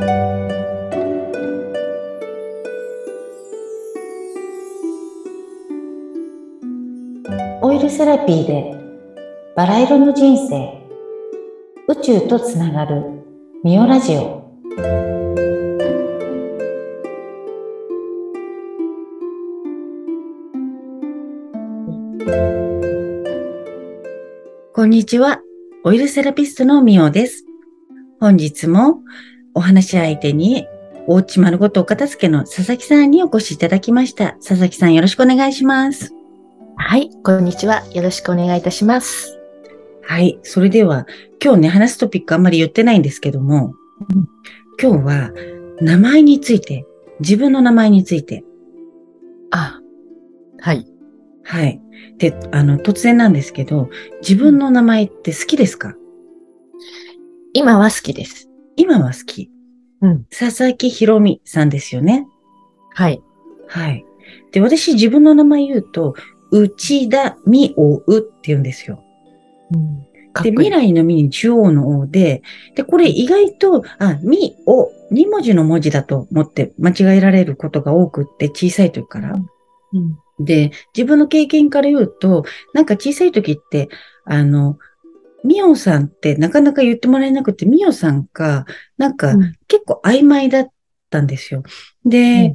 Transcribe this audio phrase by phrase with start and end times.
[0.00, 0.02] オ
[7.72, 8.76] イルセラピーで
[9.56, 10.86] バラ色の人生
[11.88, 13.24] 宇宙とつながる
[13.64, 14.38] ミオラジオ
[24.72, 25.40] こんにちは。
[25.82, 27.44] オイルセラピストのミオです。
[28.20, 29.02] 本日も
[29.58, 30.68] お話し相手に
[31.08, 34.34] おうち丸ごとお片付けの佐々木さんにお越しいただきました。
[34.34, 36.14] 佐々木さんよろしくお願いします。
[36.76, 37.82] はい、こんにちは。
[37.92, 39.36] よろしくお願いいたします。
[40.04, 40.38] はい。
[40.44, 41.08] それでは、
[41.42, 43.74] 今日ね、話すトピックあんまり言ってないんですけども、
[44.14, 44.28] うん
[44.80, 45.32] 今日は、
[45.80, 46.86] 名前について、
[47.18, 48.44] 自分の名前について、
[49.50, 49.80] あ、
[50.60, 50.86] はい。
[51.42, 51.80] はい。
[52.18, 53.90] で、あの、突然なんですけど、
[54.20, 55.96] 自分の名前って好きですか？
[57.54, 58.48] 今は好きです。
[58.76, 59.50] 今は好き。
[60.00, 60.24] うん。
[60.24, 62.26] 佐々木ひろみさんですよね。
[62.94, 63.22] はい。
[63.66, 64.04] はい。
[64.52, 66.14] で、私自分の名前言うと、
[66.50, 69.02] 内田美おうって言うんですよ。
[69.74, 70.00] うん、
[70.42, 72.42] で、未来の未に中央の王で、
[72.74, 79.34] で、これ意外と、あ、み、お、二文字の文字だと思って間違えられることが多くって、小さい時から。
[79.92, 80.18] うん。
[80.44, 83.88] で、自分の経験から言うと、なんか小さい時って、
[84.24, 84.78] あの、
[85.44, 90.68] みおさんってなかなか言ってもらえなくて、みおさんか、なんかうん結構曖昧だっ
[91.10, 91.62] たんですよ。
[92.04, 92.52] で、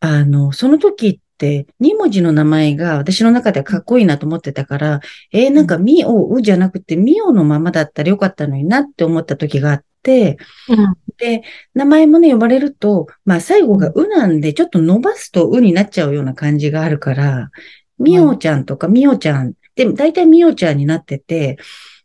[0.00, 5.00] あの、その時って、二文字の名前が私の中ではかっこいいなと思ってたから、
[5.32, 10.94] えーなんかみおうじゃなくてみおのままだったらよかったのになって思った時があって、うん。
[11.18, 11.42] で、
[11.74, 17.50] 名前もね、呼ばれると、まあ最後がうなんで、ちょっと伸ばすとうになっちゃうような感じがあるから、
[17.98, 21.58] みおちゃんとかみおちゃん、で、大体みおちゃんになってて、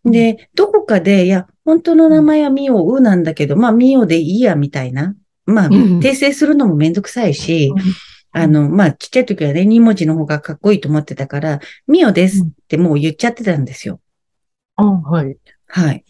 [0.05, 5.15] で、どこかで、いや、本当の名前はみおうなんだけど、まあみおでいいや、みたいな。
[5.45, 7.73] まあ、うん訂正するのもめんどくさいし、
[8.31, 13.99] あの、まあ、ちっちゃい時はね、二文字の方がかっこいいと思ってたから、みおですってもう言っちゃってたんですよ。
[14.77, 15.37] あ、はい。
[15.67, 16.05] はい。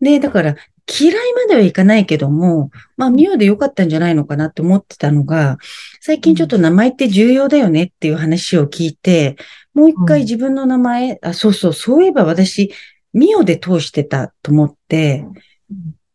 [0.00, 0.56] で、だから、
[0.88, 5.58] 嫌いまではいかないけども、まあ、ミオでよかったんじゃないのかなって思ってたのが、
[6.00, 9.36] 最近ちょっと名前って重要だよねっていう話を聞いて、
[9.74, 12.72] もう一回自分の名前、あ、そうそう、そういえば私、
[13.16, 15.24] ミオで通してたと思って、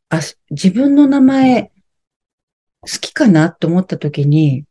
[0.09, 0.19] あ、
[0.51, 1.72] 自分の名前、
[2.81, 4.66] 好きかなと思った時に、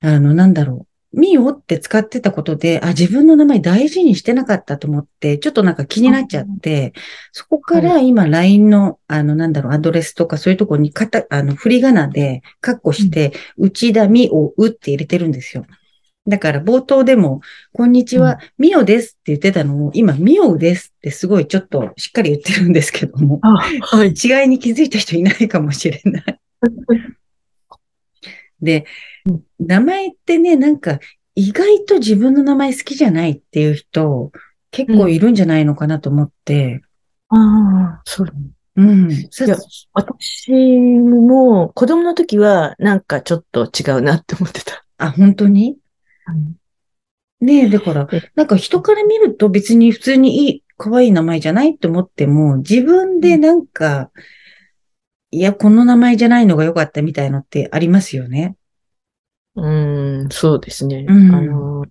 [0.00, 1.20] あの、なんだろう。
[1.20, 6.92] ミオって使ってたことで、あ、自分の名前大事にしてなかったと思って、ちょっとなんか気になっちゃって、
[7.30, 15.66] そこから今 LINE の、あの、なんだろう、アドレスとかそういうところにかた、あの、振り仮名でカッコして、内田美おうって入れてるんですよ。
[16.26, 17.40] だから冒頭でも、
[17.74, 24.08] こんにちは、みおですって言ってたのを、今、みおうですってすごいちょっとしっかり言ってるんですけども、あ、はい。
[24.08, 26.40] 違いに気づいた人いないかもしれない。
[28.62, 28.86] で、
[29.60, 30.98] 名前ってね、なんか、
[31.34, 34.32] 意外と自分の名前好きじゃないっていう人、
[34.70, 36.80] 結構いるんじゃないのかなと思って、
[37.28, 37.36] あ
[38.00, 38.28] あ、そう。
[38.76, 39.28] うん。
[39.30, 39.56] さいや
[39.92, 44.84] 私も子供の時はなんかちょっと違うなって思ってた。
[44.98, 45.76] あ、本当に？
[47.40, 54.10] ねえ、だからえ、なんか人から見ると別に普通にいい、可愛い名前じゃないって思っても、自分でなんか、
[55.30, 58.56] いや、この名前じゃないのが良かったみたいのってありますよね。
[59.56, 59.68] う
[60.24, 61.06] ん、そうですね。
[61.08, 61.86] うんあの、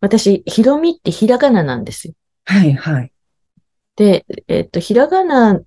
[0.00, 2.14] 私、ひろみってひらがななんですよ。
[2.44, 3.12] はい、はい。
[3.96, 5.60] で、えっと、ひらがな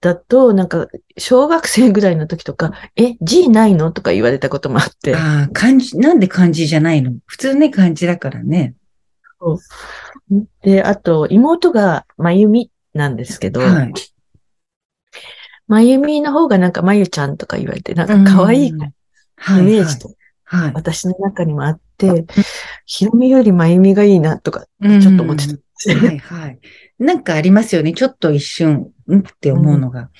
[0.00, 3.90] だと、なんか、小学生ぐらいの時とか、え、字ないの？
[3.90, 5.16] とか言われたこともあって。
[5.16, 7.12] ああ、漢字、なんで漢字じゃないの？
[7.24, 8.74] 普通ね、漢字だからね。
[10.62, 13.92] で、あと、妹がまゆみなんですけど、はい。
[15.66, 18.92] まゆみの方がなんかまゆちゃんとか言われて、なんか可愛いイうんメ
[19.36, 19.64] はい。
[19.64, 20.10] ージと
[20.44, 20.72] はい。
[20.74, 22.26] 私の中にもあって、
[22.84, 25.54] ひろみよりまゆみがいいなとか、うんちょっと思ってた。
[25.86, 26.58] はい、はい。
[26.98, 27.92] なんかありますよね。
[27.92, 30.10] ちょっと一瞬、うんって思うのが。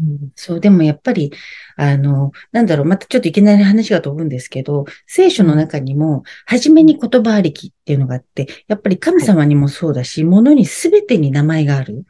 [0.00, 1.32] うんそう、でもやっぱり、
[1.76, 12.04] あの、なんだろう、またちょっといきなり話が飛ぶんですけど、聖書の中にも、初めに言葉ありきっていうのがあって、やっぱり神様にもそうだし、物に全てに名前がある。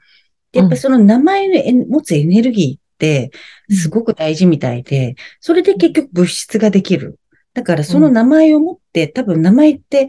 [0.52, 3.30] でやっぱりその名前のえ持つエネルギーって、
[3.70, 7.18] すごく大事みたいで、それで結局物質ができる。
[7.54, 10.08] だからその名前を持って、多分名前って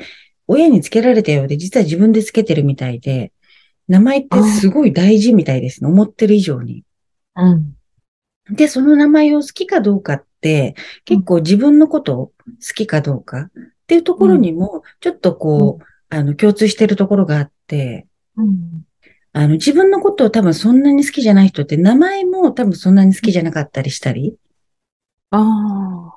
[0.51, 3.31] 親につけられたようで、実は自分でつけてるみたいで、
[3.87, 5.89] 名前ってすごい大事みたいですね。
[5.89, 6.83] 思ってる以上に。
[7.35, 7.75] うん。
[8.49, 10.73] で、その名前を好きかどうかって、
[11.05, 12.33] 結構自分のことを好
[12.75, 13.49] きかどうかっ
[13.85, 18.85] ていうところにも、ちょっとこう、あの、共通してるところがあって、うん。
[19.33, 24.35] あの、自分のことを多分そんなに好きじゃない人って、名前も多分そんなに好きじゃなかったりしたり。
[25.29, 26.08] ああ、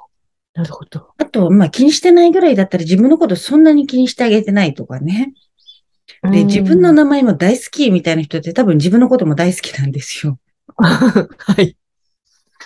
[0.54, 1.08] なるほど。
[1.19, 5.32] あと、まあ気にしてないぐらいだったら自分のことそんなに気にしてあげてないとかね。
[6.31, 10.38] で、自分の名前も大好きみたいな人って多分自分のことも大好きなんですよ。
[10.76, 11.28] は
[11.60, 11.76] い。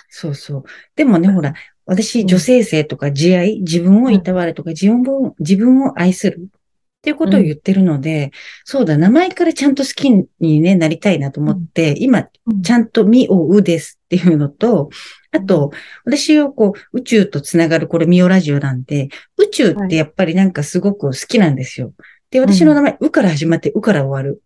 [0.09, 0.63] そうそう。
[0.95, 1.53] でもね、ほら、
[1.85, 8.31] 私、女性性とか自愛、自分をいたわるとか、自分を、自分を愛するっていうことを言ってるので、
[8.65, 12.27] そうだ、名前からちゃんと好きに、ね、なりたいなと思って、今、
[12.63, 14.89] ちゃんとみおうですっていうのと、
[15.37, 15.71] あと、
[16.05, 21.93] 私をこう、宇宙とつながる、これミオラジオなんで、宇宙ってやっぱりなんかすごく好きなんですよ。
[22.31, 24.41] で、私の名前、うから始まって、うから終わる。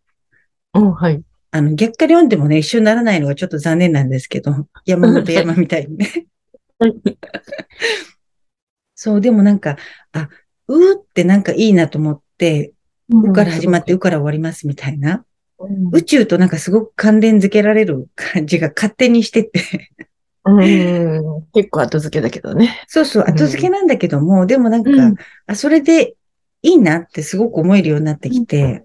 [0.73, 1.21] うん、はい。
[1.51, 6.27] あの、逆から読んでもね、一緒にならないのがちょっと残念なんですけど、 山本山みたいにね。
[8.95, 9.77] そう、でもなんか、
[10.13, 10.29] あ、
[10.67, 12.73] うーってなんかいいなと思って、
[13.09, 15.25] うから始まって、うから終わりますみたいな。
[15.59, 19.91] うん、宇宙となんかすごく関連づけられる感じが勝手にしてて。
[20.43, 22.83] うん、結構後付けだけどね。
[22.87, 25.15] そうそう、後付けなんだけども、でもなんか、うん
[25.45, 26.15] あ、それで
[26.63, 28.83] いいなってすごく思えるようになってきて、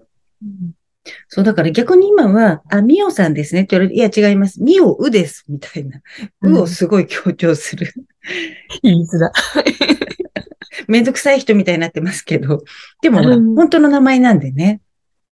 [1.27, 4.61] そう、だから逆に今は、あ、みおさんですねって言われて、いや違います。
[4.61, 6.01] みおうです、みたいな。
[6.41, 7.93] うをすごい強調する。
[8.83, 9.31] 言いづら。
[10.87, 12.63] めんどくさい人みたいになってますけど。
[13.01, 13.23] でも
[13.55, 14.81] 本当の名前なんでね。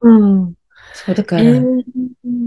[0.02, 0.54] うん。
[0.94, 1.84] そう、だから、えー、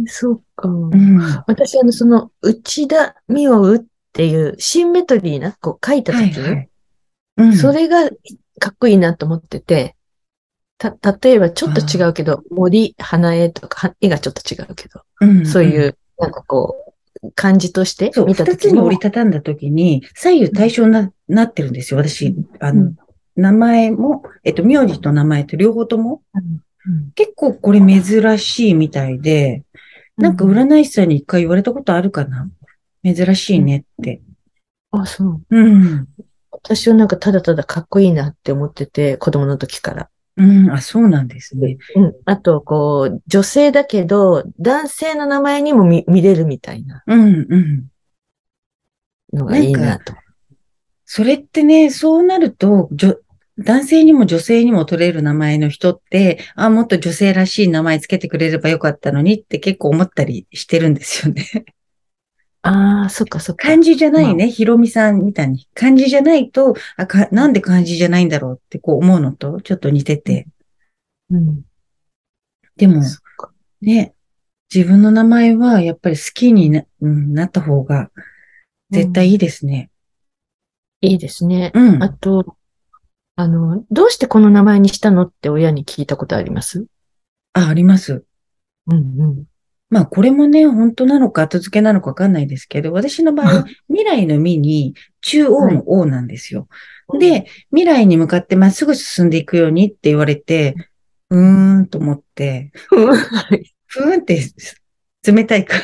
[0.06, 0.68] そうか。
[0.68, 1.18] うん。
[1.46, 6.68] 私、あの、その、内田美桜っていうシンメトリーな、こう書いた時に、はいはい。
[7.38, 7.56] うん。
[7.56, 8.08] それが
[8.58, 9.96] かっこいいなと思ってて、
[10.78, 22.36] た、例えばちょっと違うけど、森、花江とか、は絵がちょっと違うけど、うん、そういう、なんかこう、漢字として見た二時にもつに折り、たたんだ時に、左右対称な、なってるんですよ、私。
[22.60, 22.96] あの、うん
[23.36, 26.22] 名前も、えっと、名字と名前と両方とも。
[26.34, 26.60] うん
[27.14, 29.64] 結構これ珍しいみたいで、
[30.16, 32.48] なんか占い師さんに一回言われたことあるかな？
[33.04, 34.22] 珍しいねって。
[34.90, 35.42] あ、そう。
[35.50, 36.08] うん。
[36.50, 40.08] 私はなんかただただかっこいいなって思ってて、子供の時から。
[40.38, 41.78] うん、あ、そうなんですね。
[41.94, 42.14] うん。
[42.24, 47.86] あと、こう、女性だけど、男性の名前にも見見れるみたいなうん、うん。
[49.32, 50.14] のがいいなと。
[51.04, 52.90] それってね、そうなると、
[53.58, 61.46] 男性にも女性にも取れる名前の人って、あ、もっと女性らしい名前つけてくれればよかったのにって結構思ったりしてるんですよね。
[62.60, 63.68] ああ、そっかそっか。
[63.68, 65.68] 漢字じゃないね、ひろみさんみたいに。
[65.72, 70.48] 漢字じゃないと、あか、なんで漢字じゃないんだろうってこう思うのとちょっと似てて。
[71.30, 71.62] うん。
[72.76, 73.02] でも、
[73.80, 74.14] ね、
[74.74, 78.10] 自分の名前はやっぱり好きにな,、うん、なった方が
[78.90, 79.90] 絶対いいですね。
[81.00, 81.70] いいですね。
[81.72, 82.02] うん。
[82.02, 82.56] あと、
[83.36, 86.86] あの、どうしてこの名前にしたのって親に聞いたことあります？
[87.52, 88.24] あ、あります。
[88.86, 89.44] うんうん。
[89.88, 96.66] まあ、これもね、本当なのか後付けなのかわかんないですけど、私の場合は未来の未に中央の王なんですよ。
[97.20, 100.74] で、未来に向かってまっすぐ進んでいくようにって言われて、
[101.30, 102.72] うーんと思って。
[102.88, 104.40] ふーんって
[105.24, 105.82] 冷たいから。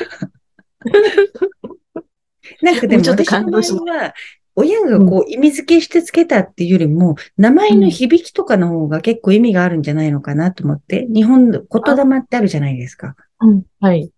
[2.62, 4.14] なんかでももうちょっと私の場感動し合は、
[4.54, 13.16] 親がこう意味付けしてつけたっていうよりも、名前の響きとかの方が結構意味があるんじゃないのかなと思って、日本の言霊ってあるじゃないですか。
[13.40, 14.10] うん、はい。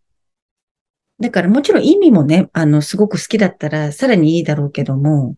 [1.21, 5.37] だからもちろん意味もね、あの、すごく好きだったらさらにいいだろうけども、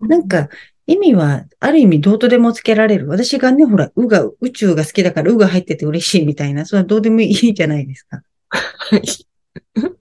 [0.00, 0.48] なんか
[0.88, 3.08] 意味はある意味どうとでもつけられる。
[3.08, 8.22] 私がね、ほら、うが、宇宙が好きだからうが入ってて嬉しいみたいな、それはどうでもいいじゃないですか。
[8.48, 9.02] はい。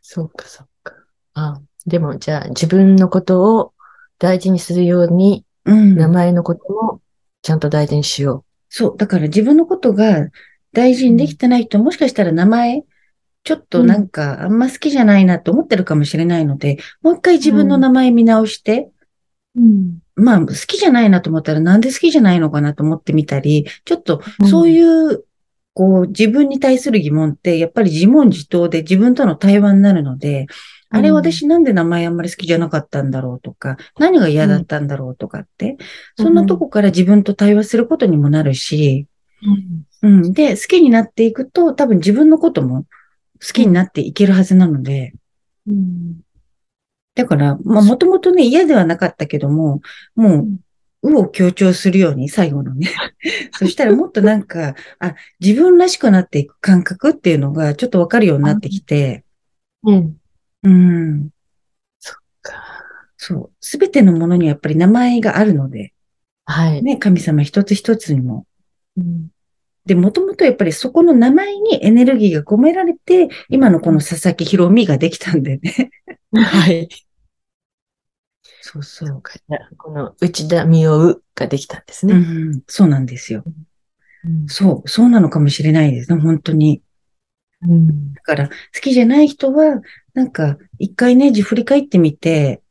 [0.00, 0.94] そうか、そうか。
[1.34, 3.72] あ、でも、じゃあ、自分のことを
[4.18, 5.96] 大事にするように、うん。
[5.96, 7.00] 名前のことも
[7.42, 8.96] ちゃんと大事にしよそう。
[8.96, 10.28] だから自分のことが
[10.72, 12.82] 大事にできてない人、もしかしたら名前、
[13.44, 18.90] ちょっとなんかあんま好きじゃないなと思ってるかもしれないので、もう一回自分の名前見直して、
[19.56, 19.60] う。
[19.60, 19.98] うん。
[20.14, 25.24] まあ好きじゃないなと思ったらなんで好きじゃないのかなと思ってみたり、ちょっとそういう、
[25.74, 30.46] こう自分に対する疑問ってやっぱり自問自答で自分との対話になるので、
[30.92, 35.78] あれ私なんで名前あんまり好きじゃなかったんだろうとか、何が嫌だったんだろうとかって、
[36.16, 39.06] そんなとこから自分と対話することにもなるし、
[40.02, 40.24] うん。
[40.24, 40.32] うん。
[40.32, 42.84] で、好きになっていくと、多分自分のことも
[43.40, 45.14] 好きになっていけるはずなので、
[45.66, 46.20] うん。
[47.14, 49.80] だから、まあ、もともとね、嫌ではなかったけども、
[50.14, 50.46] も
[51.02, 52.88] う、うを強調するように、最後のね。
[53.58, 59.24] そしたらもっとなんか、あ、自分らしくなっていく感覚っていうのがちょっとわかるようになってきて、
[59.84, 60.16] うん。
[60.62, 61.30] うん。
[62.42, 62.84] か
[63.16, 63.50] そう。
[63.60, 65.94] すべてのものにやっぱり名前があるので、
[66.44, 66.82] はい。
[66.82, 68.46] ね、神様一つ一つにも。
[68.96, 69.28] うん
[69.84, 75.90] で、もともとやっぱりそこの名前にエネルギーが込められて、今のこの佐々木ひろみができたんでね。
[76.32, 76.88] はい。
[78.60, 79.22] そうそう。
[79.76, 82.14] この内田美代ができたんですね。
[82.14, 83.42] うん、そうなんですよ。
[83.44, 86.80] うんそう、そうなのかもしれないですね、本当に。
[87.62, 89.82] うんだから、好きじゃない人は、
[90.14, 92.62] なんか、一回ね、自振り返ってみて、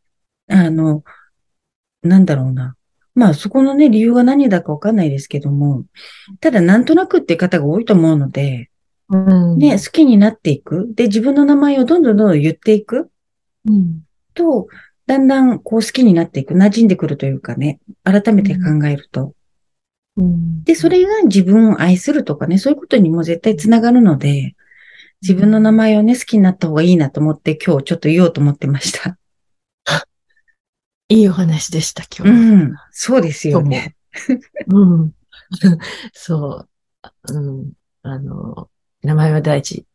[0.48, 1.03] あの、
[2.03, 2.75] なんだろうな。
[3.13, 5.86] まあ、そこのね、理由が何だかわかんないですけども、
[6.39, 8.69] ただ、なんとなくって方が多いと思うので、
[9.10, 9.17] う
[9.55, 9.57] ん。
[9.57, 10.88] ね、好きになっていく。
[10.95, 13.12] で、自分の名前をどんどんどんどん言っていく。
[13.67, 14.01] うん。
[14.33, 14.67] と、
[15.05, 19.33] だんだんこう好きになっていく、馴染んでくるというかね、改めて考えると。
[20.15, 20.63] うん。
[20.63, 24.55] で、それが自分を愛するとかね、そういうことにも絶対つながるので、
[25.21, 29.17] 自分の名前をね、好きになった方がいいなと思って今日ちょっと言おうと思ってました。
[31.09, 32.57] いいお話でした、今う日は。
[32.57, 33.95] ん、そうですよね。
[34.67, 35.11] うん。
[36.13, 36.65] そ
[37.33, 37.33] う。
[37.33, 37.71] うん。
[38.03, 38.69] あの、
[39.03, 39.85] 名前は大事。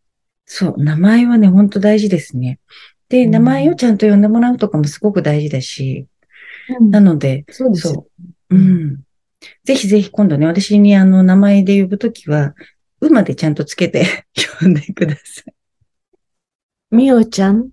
[0.44, 2.60] そう、名前はね、ほんと大事ですね。
[3.08, 6.06] で、うん名前をちゃんと呼んでもらうとかもすごく大事だし、
[6.80, 8.06] なので、そうですよ。
[8.50, 9.00] うん。
[9.64, 12.54] ぜひぜひ今度ね、私にあの名前で呼ぶときは、
[13.00, 14.26] うまでちゃんとつけて
[14.60, 15.54] 呼んでください。
[16.90, 17.70] みおちゃん？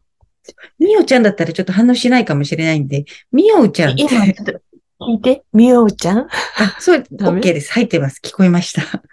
[0.79, 3.97] みおちゃんだったらちょっと反応しないかもしれないんで、みおちゃん。
[3.97, 4.51] 今、ちょっと
[4.99, 5.43] 聞いて。
[5.53, 6.19] みおちゃん？
[6.19, 7.71] あ、そう、 OK です。
[7.73, 8.19] 入ってます。
[8.23, 9.03] 聞こえました。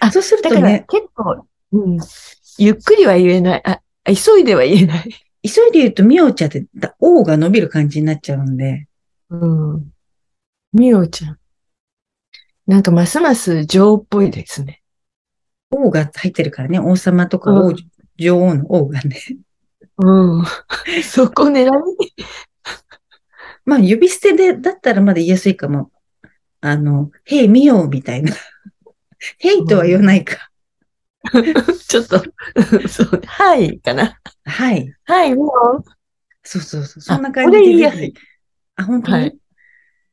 [0.00, 1.98] あそうするだからとね、結構、うん。
[2.58, 3.62] ゆっくりは言えない。
[3.64, 5.10] あ、急いでは言えない。
[5.42, 8.86] 急いで言うとみおちゃんって、だ O が伸びる感じになっちゃうんで、
[9.28, 9.36] う
[9.76, 9.90] ん。
[10.72, 11.38] みおちゃん。
[12.66, 14.79] なんかますます女王っぽいですね。
[15.70, 17.76] O が入ってるからね、王様とか王、うん
[18.18, 19.16] 女王の O がね。
[19.96, 20.44] うん。
[21.02, 21.70] そこ狙い？
[23.64, 25.90] まあ、指捨てで、だったらまだ言いやすいかも。
[26.60, 28.34] あの、へいみおみたいな。
[29.38, 30.50] へいとは言わないか。
[31.88, 32.22] ちょっと、
[32.88, 34.18] そう、はい、かな。
[34.44, 34.94] はい。
[35.04, 35.82] はい、みお。
[36.42, 37.00] そうそうそう。
[37.00, 37.58] そんなあ感じで。
[37.58, 38.14] これ言いやすい。
[38.76, 39.38] あ、本当に、はい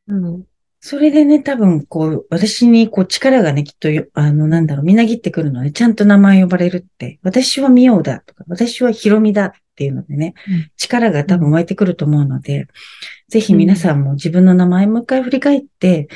[0.07, 0.47] うん。
[0.79, 12.67] それでね、多分、こう、私に、こう、力がね、きっとよ、あの、なんだろう、みなぎってくるので、ちゃんと名前呼ばれるって、私はみおうだとか、私はひろみだっていうのでね、うん力が多分湧いてくると思うので、
[13.27, 16.07] ぜひ皆さんも自分の名前もう一回振り返って、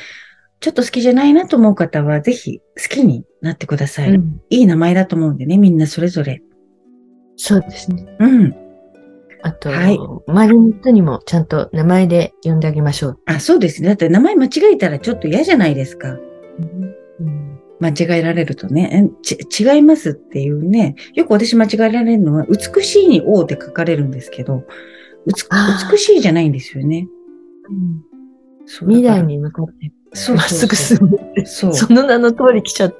[0.60, 4.10] ちょっと好きじゃないなと思う方は、ぜひ好きになってください。
[4.10, 6.42] うんいい名前だと思うんでね、みんなそれぞれ。
[7.36, 8.06] そうですね。
[8.20, 8.61] うん。
[9.42, 13.18] あと、はい周りの人にもちゃんと名前で呼んであげましょう。
[13.26, 13.88] あ、そうですね。
[13.88, 16.10] だって名前間違えたらちょっと嫌じゃないですか。
[16.10, 16.92] うん
[17.82, 19.10] 間違えられるとね、
[19.58, 24.62] 違いますっていうね、よく私間違えられるのは、美しいに王って書かれるんですけど、
[25.26, 27.08] 美しいじゃないんですよね。
[28.66, 31.46] そう未だから来に向かってそうまっすぐそうそう進む。
[31.46, 31.74] そう。
[31.74, 32.94] その名の通り来ちゃっ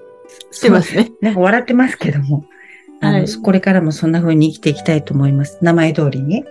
[0.60, 1.12] てますね。
[1.20, 2.44] なんか笑ってますけども、
[3.02, 5.58] あの、はいこれからもそんな風に生きていきたいと思います。
[5.60, 6.44] 名前通りに。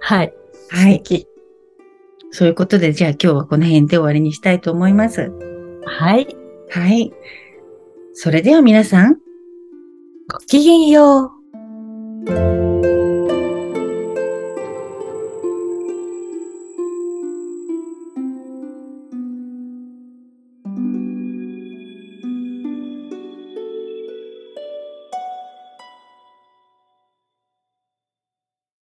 [0.00, 0.34] はい。
[0.70, 1.02] はい。
[2.30, 5.30] そういうことで、じゃあ今日はこの辺で終わりにしたいと思います。
[5.84, 6.26] はい。
[6.70, 7.12] はい。
[8.14, 9.18] それでは皆さん、
[10.28, 11.32] ごきげんよ
[12.26, 12.93] う。